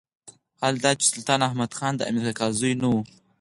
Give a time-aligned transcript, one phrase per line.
[0.59, 3.01] حال دا چې سلطان احمد خان د امیر کاکا زوی نه وو.